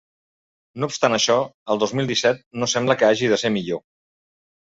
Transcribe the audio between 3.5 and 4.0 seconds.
millor.